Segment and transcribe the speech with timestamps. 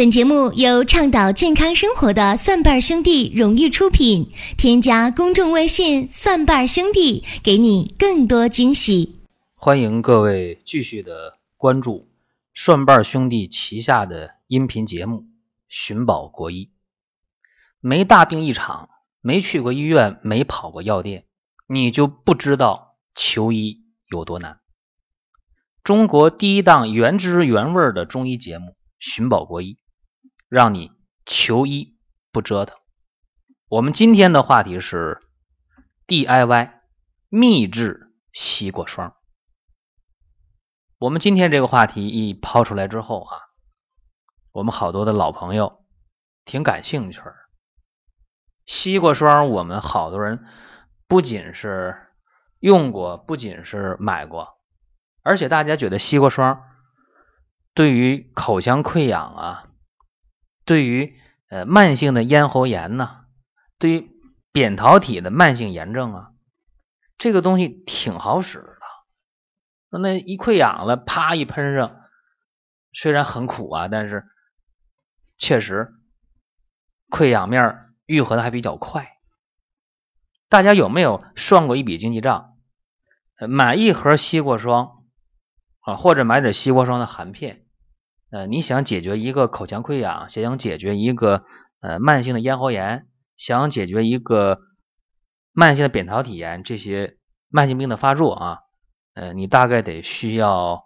[0.00, 4.30] 本节目由倡导健康生活的蒜瓣兄弟荣誉出品。
[4.56, 9.16] 添加公众微信“蒜瓣兄弟”，给你更多惊喜。
[9.54, 12.08] 欢迎各位继续的关注
[12.54, 15.18] 蒜瓣兄弟旗下的音频节目
[15.68, 16.64] 《寻宝国医》。
[17.80, 18.88] 没大病一场，
[19.20, 21.26] 没去过医院，没跑过药店，
[21.66, 24.60] 你就不知道求医有多难。
[25.84, 29.74] 中国第一档原汁原味的中医节目《寻宝国医》。
[30.50, 30.90] 让你
[31.24, 31.96] 求医
[32.32, 32.76] 不折腾。
[33.68, 35.20] 我们今天的话题是
[36.08, 36.72] DIY
[37.28, 39.14] 秘制西瓜霜。
[40.98, 43.38] 我们今天这个话题一抛出来之后啊，
[44.50, 45.84] 我们好多的老朋友
[46.44, 47.22] 挺感兴趣。
[48.66, 50.44] 西瓜霜，我们好多人
[51.06, 52.08] 不仅是
[52.58, 54.58] 用过，不仅是买过，
[55.22, 56.64] 而且大家觉得西瓜霜
[57.72, 59.69] 对于口腔溃疡啊。
[60.70, 63.24] 对于呃慢性的咽喉炎呢，
[63.80, 64.08] 对于
[64.52, 66.30] 扁桃体的慢性炎症啊，
[67.18, 69.98] 这个东西挺好使的。
[69.98, 72.00] 那一溃疡了，啪一喷上，
[72.92, 74.24] 虽然很苦啊，但是
[75.38, 75.92] 确实
[77.08, 79.18] 溃疡面愈合的还比较快。
[80.48, 82.56] 大家有没有算过一笔经济账？
[83.48, 85.02] 买一盒西瓜霜
[85.80, 87.66] 啊，或者买点西瓜霜的含片。
[88.30, 91.42] 呃，你想解决一个口腔溃疡，想解决一个
[91.80, 94.60] 呃慢性的咽喉炎，想解决一个
[95.52, 97.16] 慢性的扁桃体炎，这些
[97.48, 98.58] 慢性病的发作啊，
[99.14, 100.84] 呃，你大概得需要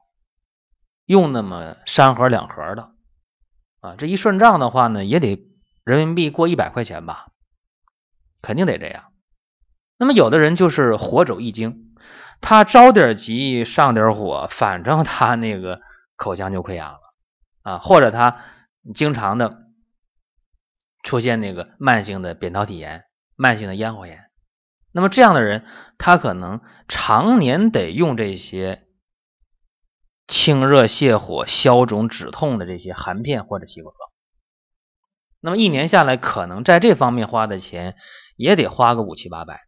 [1.04, 2.92] 用那么三盒两盒的
[3.80, 5.38] 啊，这一算账的话呢，也得
[5.84, 7.26] 人民币过一百块钱吧，
[8.40, 9.12] 肯定得这样。
[9.98, 11.94] 那么有的人就是火走一惊，
[12.40, 15.82] 他着点急上点火，反正他那个
[16.16, 17.03] 口腔就溃疡了。
[17.64, 18.44] 啊，或者他
[18.94, 19.64] 经常的
[21.02, 23.04] 出现那个慢性的扁桃体炎、
[23.36, 24.30] 慢性的咽喉炎，
[24.92, 25.64] 那么这样的人，
[25.96, 28.86] 他可能常年得用这些
[30.26, 33.98] 清热泻火、消肿止痛的这些含片或者西瓜霜，
[35.40, 37.96] 那么一年下来，可能在这方面花的钱
[38.36, 39.62] 也得花个五七八百。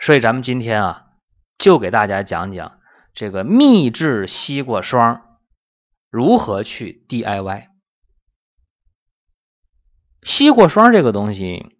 [0.00, 1.06] 所以咱们今天啊，
[1.58, 2.80] 就给大家讲讲
[3.12, 5.25] 这个秘制西瓜霜。
[6.16, 7.66] 如何去 DIY
[10.22, 11.76] 西瓜霜这个东西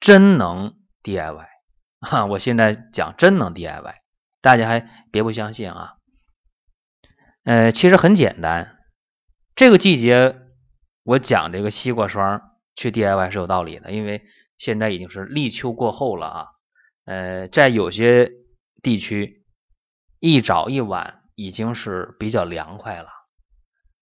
[0.00, 1.46] 真能 DIY
[2.00, 2.26] 啊！
[2.26, 3.94] 我现在讲真能 DIY，
[4.42, 5.94] 大家还别不相信啊！
[7.44, 8.78] 呃，其实很简单，
[9.54, 10.38] 这个季节
[11.02, 14.26] 我讲这个西瓜霜去 DIY 是有道理的，因为
[14.58, 16.46] 现在已经是立秋过后了啊。
[17.06, 18.30] 呃，在有些
[18.82, 19.42] 地区
[20.20, 23.08] 一早一晚已经是比较凉快了。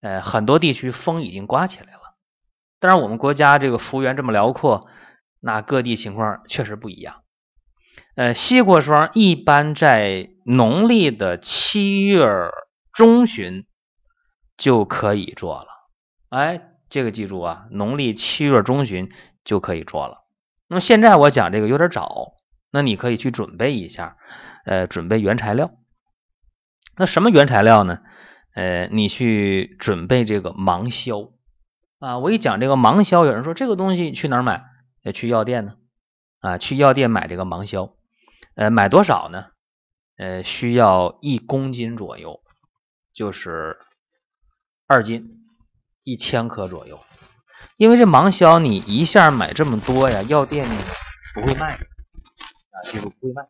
[0.01, 2.17] 呃，很多地区风已经刮起来了，
[2.79, 4.89] 当然我们国家这个幅员这么辽阔，
[5.41, 7.23] 那各地情况确实不一样。
[8.15, 12.29] 呃，西瓜霜一般在农历的七月
[12.93, 13.67] 中旬
[14.57, 15.69] 就可以做了，
[16.29, 19.11] 哎，这个记住啊，农历七月中旬
[19.45, 20.25] 就可以做了。
[20.69, 22.35] 那么现在我讲这个有点早，
[22.71, 24.17] 那你可以去准备一下，
[24.65, 25.71] 呃，准备原材料。
[26.97, 28.01] 那什么原材料呢？
[28.55, 31.31] 呃，你去准备这个芒硝
[32.01, 32.19] 啊！
[32.19, 34.65] 我一讲这个芒硝，有人说这个东西去哪儿买？
[35.03, 35.77] 要去药店呢
[36.41, 37.91] 啊，去药店买这个芒硝。
[38.55, 39.47] 呃，买多少呢？
[40.17, 42.41] 呃，需要一公斤左右，
[43.15, 43.79] 就是
[44.87, 45.45] 二斤，
[46.03, 47.01] 一千克左右。
[47.77, 50.75] 因为这芒硝你一下买这么多呀，药店呢
[51.35, 53.43] 不会卖啊，记住不会卖。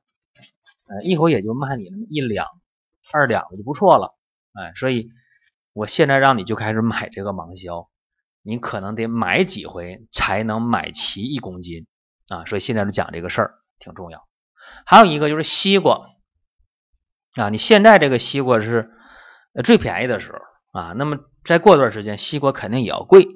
[0.88, 2.46] 呃，一会也就卖你那么一两、
[3.12, 4.14] 二两就不错了。
[4.52, 5.10] 哎，所以
[5.72, 7.88] 我现在让你就开始买这个芒硝，
[8.42, 11.86] 你可能得买几回才能买齐一公斤
[12.28, 12.44] 啊！
[12.46, 14.26] 所以现在就讲这个事儿挺重要。
[14.84, 16.08] 还有一个就是西瓜
[17.36, 18.90] 啊，你现在这个西瓜是
[19.62, 23.28] 最便宜的时候啊，那么再过段时间西瓜肯定也要贵，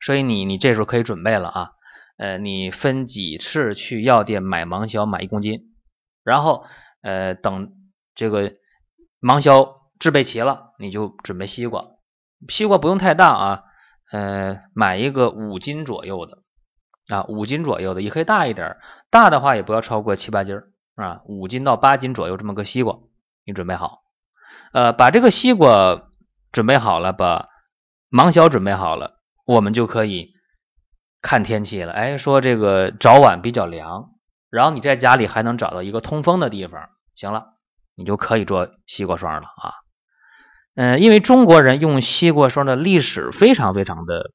[0.00, 1.70] 所以你你这时候可以准备了啊，
[2.16, 5.72] 呃，你分几次去药店买芒硝，买一公斤，
[6.24, 6.66] 然后
[7.02, 7.72] 呃等
[8.16, 8.52] 这个
[9.20, 9.83] 芒硝。
[9.98, 11.86] 制备齐了，你就准备西瓜。
[12.48, 13.62] 西瓜不用太大啊，
[14.10, 16.42] 呃，买一个五斤左右的
[17.08, 18.76] 啊，五斤左右的也可以大一点，
[19.10, 20.60] 大的话也不要超过七八斤
[20.96, 22.98] 啊，五斤到八斤左右这么个西瓜，
[23.44, 24.02] 你准备好。
[24.72, 26.08] 呃，把这个西瓜
[26.52, 27.48] 准备好了，把
[28.08, 30.34] 芒硝准备好了，我们就可以
[31.22, 31.92] 看天气了。
[31.92, 34.10] 哎，说这个早晚比较凉，
[34.50, 37.54] 然后你在家里还能找到一个通风的地方，行了，
[37.94, 39.83] 你就可以做西瓜霜了啊。
[40.76, 44.32] 嗯，因为中国人用西瓜霜的历史非常非常的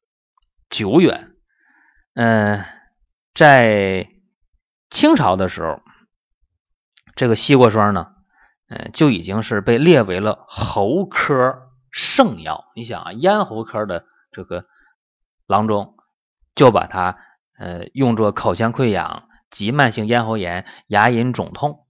[0.69, 1.31] 久远。
[2.13, 2.63] 嗯，
[3.33, 4.09] 在
[4.89, 5.81] 清朝的时候，
[7.15, 8.13] 这个西瓜霜呢，
[8.69, 12.71] 嗯，就已经是被列为了喉科圣药。
[12.75, 14.65] 你想啊，咽喉科的这个
[15.45, 15.97] 郎中
[16.55, 17.17] 就把它
[17.57, 21.85] 呃用作口腔溃疡、急慢性咽喉炎、牙龈肿痛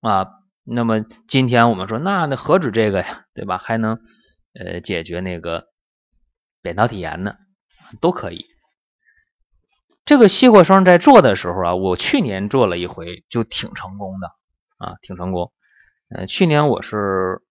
[0.00, 0.40] 啊。
[0.66, 3.58] 那么今天我们说，那那何止这个呀，对吧？
[3.58, 3.98] 还能
[4.54, 5.66] 呃解决那个
[6.62, 7.36] 扁桃体炎呢，
[8.00, 8.46] 都可以。
[10.06, 14.28] 这个西瓜霜在做的时候啊，我去年做了一回，就挺成功的
[14.78, 15.52] 啊，挺成功。
[16.08, 17.42] 呃，去年我是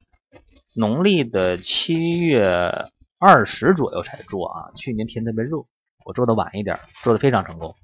[0.75, 2.89] 农历的七月
[3.19, 5.67] 二十左右才做啊，去年天特别热，
[6.03, 7.75] 我做的晚一点，做的非常成功。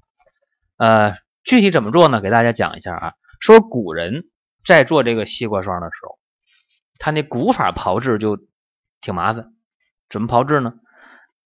[0.76, 2.20] 呃，具体怎么做呢？
[2.20, 4.24] 给大家讲一下啊，说古人。
[4.64, 6.18] 在做这个西瓜霜的时候，
[6.98, 8.38] 他那古法炮制就
[9.00, 9.54] 挺麻烦。
[10.08, 10.74] 怎么炮制呢？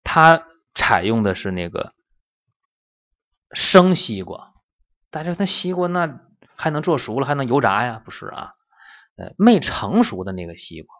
[0.02, 1.94] 他采用的是那个
[3.52, 4.52] 生西瓜。
[5.10, 6.20] 大家那西瓜那
[6.56, 8.02] 还能做熟了，还能油炸呀？
[8.04, 8.52] 不是啊，
[9.16, 10.96] 呃，没成熟的那个西瓜，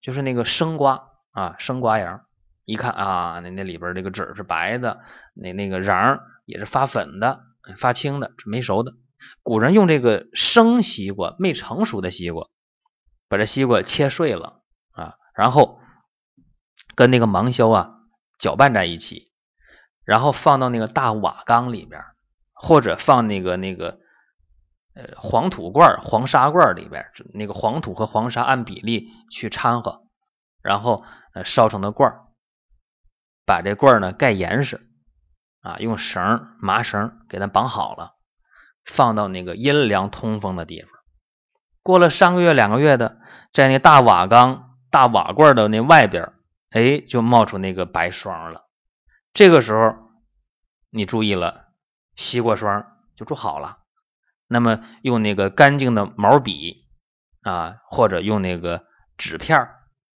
[0.00, 2.22] 就是那个生瓜啊，生瓜瓤。
[2.64, 5.02] 一看啊，那那里边这个籽是白的，
[5.34, 7.42] 那那个瓤也是发粉的、
[7.76, 8.94] 发青的，没熟的。
[9.42, 12.48] 古人用这个生西瓜，没成熟的西瓜，
[13.28, 14.62] 把这西瓜切碎了
[14.92, 15.80] 啊，然后
[16.94, 17.90] 跟那个芒硝啊
[18.38, 19.30] 搅拌在一起，
[20.04, 22.02] 然后放到那个大瓦缸里边，
[22.52, 23.98] 或者放那个那个
[24.94, 30.06] 呃黄土罐、黄沙罐里边，那个黄土和黄沙按比例去掺和，
[30.62, 31.04] 然后
[31.34, 32.20] 呃烧成的罐儿
[33.46, 34.80] 把这罐儿呢盖严实
[35.60, 38.13] 啊，用绳麻绳给它绑好了。
[38.84, 40.90] 放到那个阴凉通风的地方，
[41.82, 43.18] 过了三个月、两个月的，
[43.52, 46.32] 在那大瓦缸、大瓦罐的那外边，
[46.70, 48.66] 哎，就冒出那个白霜了。
[49.32, 49.96] 这个时候，
[50.90, 51.68] 你注意了，
[52.14, 52.86] 西瓜霜
[53.16, 53.78] 就做好了。
[54.46, 56.84] 那么用那个干净的毛笔
[57.42, 58.84] 啊，或者用那个
[59.16, 59.68] 纸片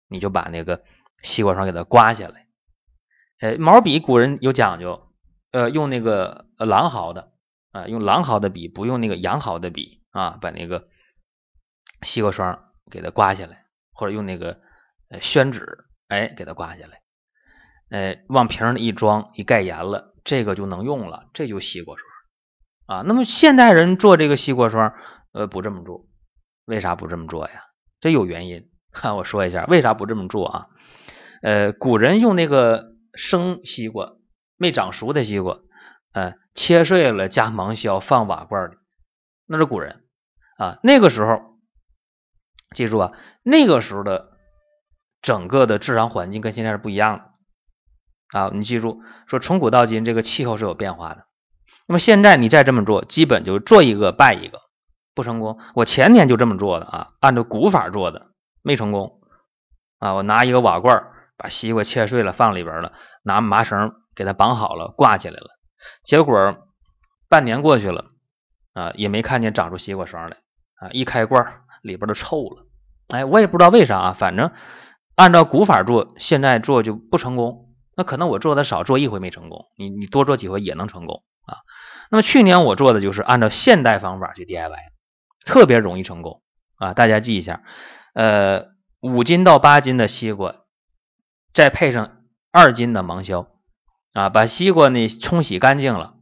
[0.09, 0.83] 你就把那个
[1.23, 2.47] 西瓜霜给它刮下来。
[3.39, 5.09] 哎，毛笔古人有讲究，
[5.53, 7.33] 呃，用那个狼毫的。
[7.77, 10.89] 啊，用狼毫的笔，不用那个羊毫的笔啊，把那个
[12.01, 14.61] 西瓜霜给它刮下来，或者用那个
[15.21, 17.03] 宣纸，哎，给它刮下来，
[17.91, 22.09] 哎，往瓶里一装，一盖严了，这个就能用了，这就西瓜霜
[22.87, 23.05] 啊。
[23.07, 24.95] 那么现代人做这个西瓜霜，
[25.33, 26.07] 呃，不这么做，
[26.65, 27.61] 为啥不这么做呀？
[28.01, 30.67] 这有原因，哈，我说一下为啥不这么做啊？
[31.43, 34.15] 呃，古人用那个生西瓜，
[34.57, 35.59] 没长熟的西瓜。
[36.17, 38.77] 嗯，切碎了加芒硝放瓦罐里，
[39.47, 40.03] 那是古人
[40.57, 40.79] 啊。
[40.83, 41.59] 那个时候，
[42.75, 44.31] 记住啊，那个时候的
[45.21, 48.51] 整个的自然环境跟现在是不一样的啊。
[48.55, 51.27] 你记住，说从古到今这个气候是有变化的。
[51.87, 54.63] 那么现在你再这么做，基本就做一个败一个，
[55.15, 55.59] 不成功。
[55.75, 58.29] 我前天就这么做的啊，按照古法做的，
[58.63, 59.21] 没成功
[59.99, 60.15] 啊。
[60.15, 65.56] 我拿一个瓦罐把西瓜切碎了放里边了，拿麻绳给它绑好了，挂起来了。
[66.05, 66.57] 结果
[67.29, 68.07] 半年过去了
[68.73, 70.37] 啊，也没看见长出西瓜霜来
[70.81, 70.91] 啊！
[70.93, 72.67] 一开罐里边都臭了。
[73.09, 74.53] 哎，我也不知道为啥啊，反正
[75.15, 77.75] 按照古法做，现在做就不成功。
[77.97, 81.59] 那可能我做的少，做一回没成功，你你多做几回也能成功啊。
[82.11, 84.77] 那么去年我做的就是按照现代方法去 DIY，
[85.47, 86.43] 特别容易成功
[86.77, 86.93] 啊！
[86.93, 87.63] 大家记一下，
[88.15, 88.67] 呃，
[89.01, 90.57] 五斤到八斤的西瓜，
[91.55, 92.19] 再配上
[92.53, 93.49] 二斤的芒硝。
[94.17, 96.15] 啊，把西瓜呢冲洗干净了，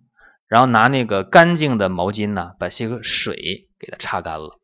[0.48, 4.58] 然后拿那个干净的毛巾呢，把西瓜水给它擦干了，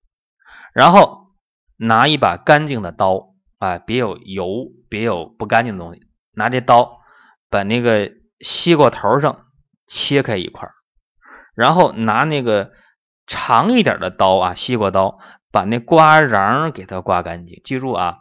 [0.75, 1.29] 然后
[1.77, 6.03] 拿一把干净的刀啊，别有油，别有不干净的东西，
[6.35, 6.99] 拿这刀
[7.49, 8.11] 把那个
[8.41, 9.47] 西瓜头上
[9.87, 10.69] 切开一块
[11.55, 12.73] 然后拿那个
[13.29, 15.21] 长一点的刀啊，西瓜刀，
[15.53, 17.61] 把那瓜瓤给它刮干净。
[17.63, 18.19] 记住啊，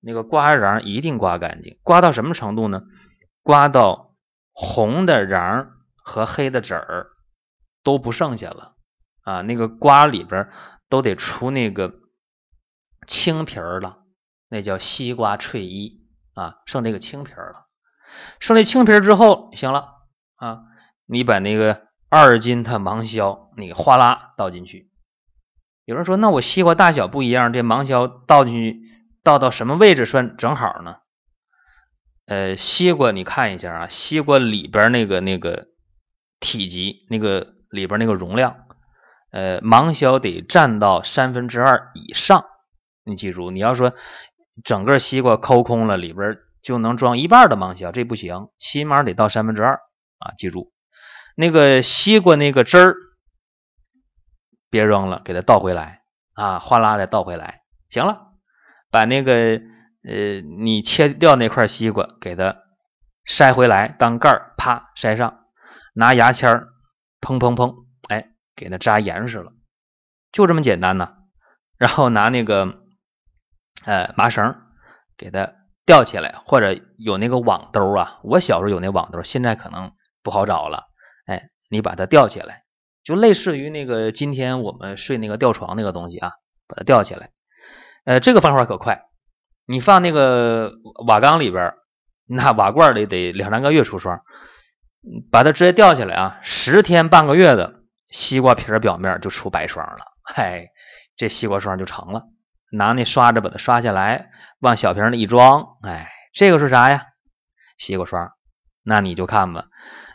[0.00, 2.82] 那个瓜瓤一定刮干净，刮到什么程度呢？
[3.42, 4.13] 刮到。
[4.54, 7.08] 红的瓤和黑的籽儿
[7.82, 8.76] 都不剩下了
[9.22, 10.48] 啊，那个瓜里边
[10.88, 11.92] 都得出那个
[13.06, 13.98] 青皮儿了，
[14.48, 17.66] 那叫西瓜脆衣啊，剩这个青皮儿了。
[18.38, 19.88] 剩这青皮儿之后，行了
[20.36, 20.62] 啊，
[21.04, 24.90] 你把那个二斤它芒硝，你哗啦倒进去。
[25.84, 28.80] 有人说，那我西瓜大小不一样，这芒硝倒进去
[29.22, 30.98] 倒到什么位置算正好呢？
[32.26, 35.68] 呃，西瓜你看一下啊，西瓜里边那个那个
[36.40, 38.66] 体积，那个里边那个容量，
[39.30, 42.46] 呃，芒硝得占到三分之二以上。
[43.04, 43.92] 你记住，你要说
[44.64, 49.80] 整个西瓜抠空了，里边就能装一半的芒硝，这不行，起码得到三分之二
[50.18, 50.32] 啊！
[50.38, 50.72] 记住，
[51.36, 52.94] 那个西瓜那个汁儿
[54.70, 56.00] 别扔了，给它倒回来
[56.32, 58.32] 啊，哗啦的倒回来，行了，
[58.90, 59.60] 把那个
[60.06, 62.58] 呃你切掉那块西瓜给它
[63.26, 65.44] 筛回来当盖儿，啪筛上，
[65.94, 66.68] 拿牙签儿
[67.20, 67.74] 砰砰砰，
[68.08, 69.52] 哎，给它扎严实了，
[70.32, 71.14] 就这么简单呐。
[71.78, 72.80] 然后拿那个。
[73.86, 74.54] 呃，麻绳
[75.18, 75.52] 给它
[75.84, 78.18] 吊起来，或者有那个网兜啊。
[78.22, 79.92] 我小时候有那网兜，现在可能
[80.22, 80.84] 不好找了。
[81.26, 82.62] 哎，你把它吊起来，
[83.02, 86.32] 就类似于那个今天我们睡那个吊床那个东西啊，
[86.66, 87.30] 把它吊起来。
[88.06, 89.02] 呃，这个方法可快，
[89.66, 90.72] 你放那个
[91.06, 91.74] 瓦缸里边，
[92.26, 94.20] 那瓦罐里得两三个月出霜。
[95.30, 99.98] 把它直接吊起来啊，十天半个月的西瓜皮表面就出白霜了。
[100.22, 100.68] 嗨，
[101.14, 102.24] 这西瓜霜就成了。
[102.72, 104.30] 拿那刷子把它刷下来，
[104.60, 107.08] 往小瓶里一装，哎，这个是啥呀？
[107.76, 108.32] 西瓜霜。
[108.82, 109.66] 那你就看吧，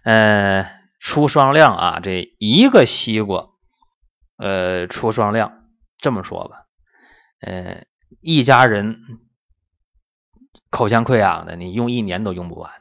[0.03, 3.50] 呃，出霜量啊，这一个西瓜，
[4.38, 5.65] 呃，出霜量
[6.00, 6.65] 这么说吧，
[7.41, 7.84] 呃，
[8.22, 9.00] 一家人
[10.69, 12.71] 口腔溃疡的，你用一年都用不完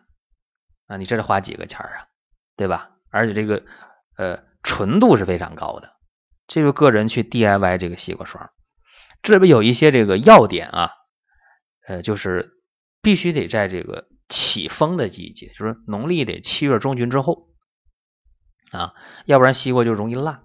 [0.87, 0.97] 啊！
[0.97, 2.09] 你这是花几个钱啊？
[2.57, 2.91] 对吧？
[3.11, 3.65] 而且这个
[4.17, 5.93] 呃纯度是非常高的，
[6.47, 8.51] 这就个人去 DIY 这个西瓜霜。
[9.23, 10.91] 这里边有一些这个要点啊，
[11.87, 12.53] 呃，就是
[13.01, 17.49] 必须得在这个起风的季节，就是农历得七月中旬之后
[18.71, 20.43] 啊，要不然西瓜就容易烂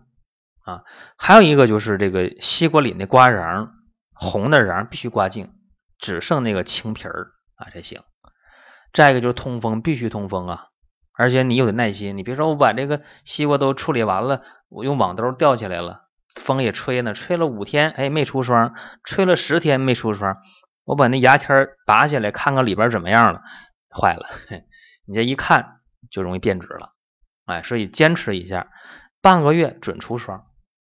[0.64, 0.84] 啊。
[1.18, 3.70] 还有一个就是这个西瓜里那瓜瓤
[4.14, 5.54] 红的瓤必须刮净，
[6.04, 8.02] 只剩那个青皮儿啊才行。
[8.92, 10.66] 再一个就是通风，必须通风啊，
[11.14, 16.02] 而且你有点耐心，你别说我把这个西瓜都处理完了，我用网兜吊起来了。
[16.36, 18.74] 风也吹呢，吹了五天，哎，没出霜；
[19.06, 20.38] 吹了十天没出霜。
[20.84, 23.42] 我把那牙签拔下来，看看里边怎么样了，
[23.90, 24.28] 坏了。
[25.08, 25.78] 你这一看
[26.12, 26.92] 就容易变质了，
[27.46, 28.68] 哎，所以坚持一下，
[29.22, 30.44] 半个月准出霜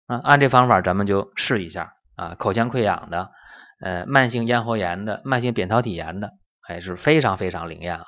[0.08, 0.20] 啊！
[0.24, 2.36] 按这方法咱们就试一下啊。
[2.36, 3.32] 口腔溃疡的，
[3.80, 8.06] 呃，慢性咽喉炎的，慢性扁桃体炎的，还是非常非常灵验啊。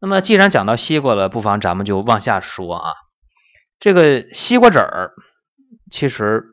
[0.00, 2.92] 那么既然讲到西瓜了，不妨咱们就往下说啊。
[3.78, 5.12] 这个西瓜籽儿。
[5.88, 6.44] 其实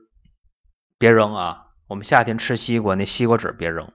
[1.00, 1.66] 别扔啊！
[1.88, 3.92] 我们夏天吃西瓜，那西瓜籽别扔，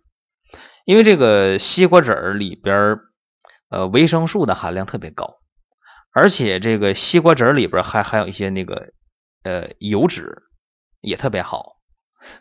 [0.84, 2.98] 因为这个西瓜籽儿里边
[3.68, 5.38] 呃维生素的含量特别高，
[6.12, 8.92] 而且这个西瓜籽儿里边还还有一些那个
[9.44, 10.42] 呃油脂
[11.00, 11.76] 也特别好，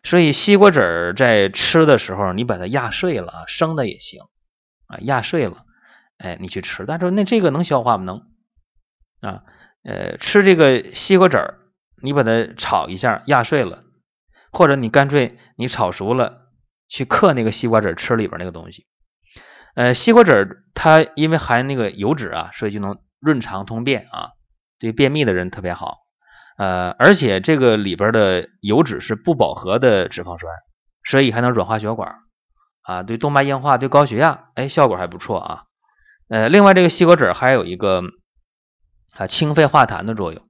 [0.04, 4.22] 所以西瓜籽儿在吃的时候，你把它压碎了，生的也行
[4.88, 5.66] 啊，压碎了，
[6.18, 8.04] 哎，你去吃，但是那这个能消化吗？
[8.04, 9.44] 能啊，
[9.84, 11.60] 呃，吃这个西瓜籽儿。
[12.00, 13.84] 你把它炒一下，压碎了，
[14.52, 16.52] 或者你干脆你炒熟了，
[16.88, 18.86] 去嗑那个西瓜籽吃里边那个东西。
[19.74, 24.30] 呃，西瓜籽儿它因为含那个油脂啊，所以就能润肠通便啊，
[24.78, 26.07] 对便秘的人特别好。
[26.58, 30.52] 呃，而且这个里边的油脂是不饱和的脂肪酸，
[31.04, 32.16] 所以还能软化血管
[32.82, 35.64] 啊，对动脉硬化、对高血压，哎，效果还不错啊。
[36.30, 38.02] 呃，另外这个西瓜籽还有一个
[39.14, 40.44] 啊清肺化痰的作用。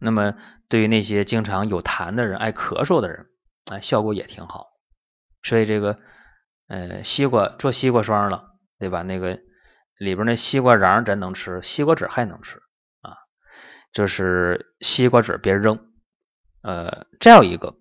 [0.00, 0.34] 那么，
[0.68, 3.26] 对于那些经常有痰的人、爱咳嗽的人，
[3.70, 4.68] 哎，效果也挺好。
[5.42, 5.98] 所以这个，
[6.68, 8.44] 呃，西瓜做西瓜霜了，
[8.78, 9.02] 对吧？
[9.02, 9.40] 那个
[9.98, 12.62] 里边那西瓜瓤咱能吃，西瓜籽还能吃。
[13.92, 15.88] 就是西瓜籽别扔。
[16.62, 17.76] 呃，再有一个，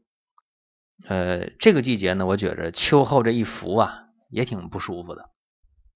[1.07, 5.29] 呃，这个季节呢，我觉着秋后这一伏啊，也挺不舒服的。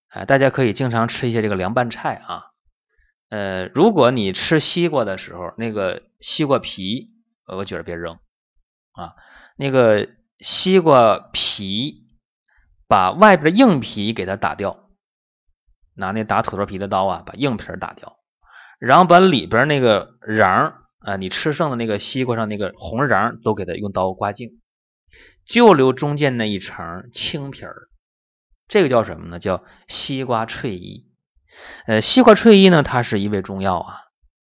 [0.09, 2.43] 哎，大家可以经常吃一些这个凉拌菜啊。
[3.29, 7.09] 呃，如果你吃西瓜的时候，那个西瓜皮，
[7.47, 8.19] 我觉得别扔
[8.93, 9.15] 啊。
[9.57, 10.07] 那个
[10.39, 12.05] 西瓜皮，
[12.87, 14.89] 把外边的硬皮给它打掉，
[15.95, 18.19] 拿那打土豆皮的刀啊，把硬皮打掉，
[18.79, 24.61] 然后把里边那个瓤啊，你吃剩的那个西瓜上那个红瓤都给它用刀刮净，
[25.45, 27.89] 就留中间那一层青皮儿。
[28.67, 29.39] 这个叫什么呢？
[29.39, 31.11] 叫西瓜翠衣。
[31.85, 33.95] 呃，西瓜翠衣呢，它是一味中药啊，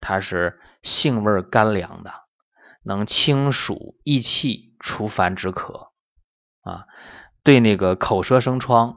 [0.00, 2.12] 它是性味甘凉的，
[2.82, 5.92] 能清暑益气、除烦止渴
[6.62, 6.87] 啊，
[7.44, 8.96] 对那个口舌生疮，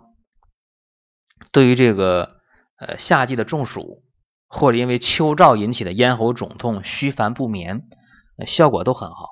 [1.51, 2.39] 对于这个
[2.77, 4.03] 呃夏季的中暑
[4.51, 7.88] 或者因为秋燥引起的咽喉肿痛、虚烦不眠，
[8.46, 9.27] 效果都很好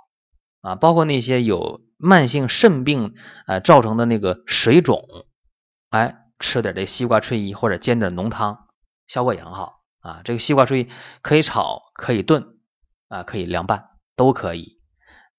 [0.61, 0.75] 啊。
[0.75, 3.13] 包括那些有慢性肾病
[3.45, 5.05] 啊造成的那个水肿，
[5.89, 6.15] 哎。
[6.41, 8.59] 吃点这西瓜翠衣或者煎点浓汤，
[9.07, 10.21] 效果也很好啊。
[10.23, 10.87] 这个西瓜翠衣
[11.21, 12.55] 可以炒，可以炖
[13.09, 14.79] 啊，可以凉拌，都可以。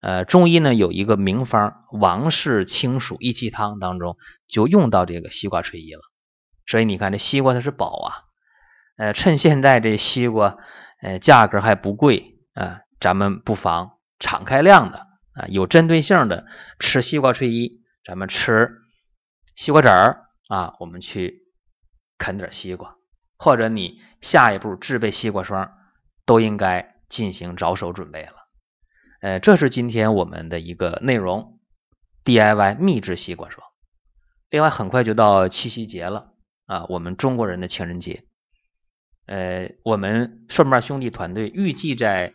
[0.03, 6.03] 呃，中医呢有一个名方王氏清暑益气汤当中就用到这个西瓜翠衣了。
[6.67, 8.13] 所以你看这西瓜它是宝啊，
[9.01, 10.59] 呃，趁现在这西瓜
[11.01, 14.99] 呃价格还不贵啊，咱们不妨敞开量的
[15.33, 16.45] 啊，有针对性的
[16.79, 18.69] 吃西瓜翠衣，咱们吃
[19.57, 21.45] 西瓜籽儿啊，我们去
[22.19, 22.97] 啃点西瓜，
[23.39, 25.73] 或者你下一步制备西瓜霜，
[26.27, 28.35] 都应该进行着手准备了。
[29.23, 31.59] 呃，这是今天我们的一个内容
[32.27, 33.67] ，DIY 秘制西瓜霜。
[34.51, 36.35] 另外，很快就到七夕节了
[36.67, 38.25] 啊，我们中国人的情人节。
[39.31, 42.35] 呃，我们顺瓣兄弟团队预计在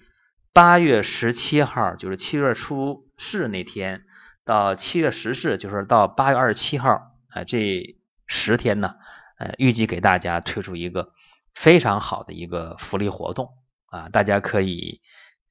[0.54, 4.06] 八月十七号，就是七月初四那天，
[4.46, 7.98] 到七月十四，就是到八月二十七号，啊，这
[8.28, 8.96] 十天呢，
[9.38, 11.12] 呃，预计给大家推出一个
[11.54, 13.50] 非常好的一个福利活动
[13.88, 15.02] 啊，大家可以。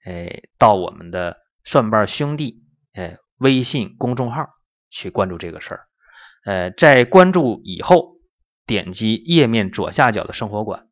[0.07, 4.51] 呃，到我们的蒜瓣兄弟呃微信公众号
[4.91, 5.87] 去关注这个事儿。
[6.45, 8.19] 呃，在关注以后，
[8.67, 10.89] 点击页面左下角的生活馆，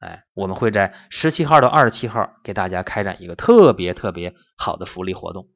[0.00, 5.48] 哎，我们会在十七号到二十七号给大家开展一个特别特别好的福利活动。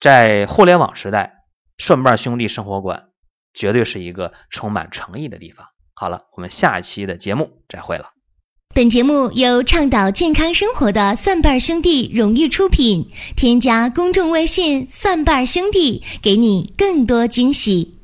[0.00, 1.44] 在互联网时代，
[1.78, 3.08] 蒜瓣兄弟生活馆
[3.52, 5.66] 绝对是一个充满诚意的地方。
[5.94, 8.12] 好了，我们下一期的节目再会了。
[8.74, 13.08] 本节目由倡导健康生活的蒜瓣兄弟荣誉出品。
[13.34, 17.95] 添加公众微信“蒜瓣兄弟”，给你更多惊喜。